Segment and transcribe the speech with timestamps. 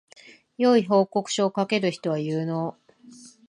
[0.57, 2.75] 良い報告書を書ける人は有能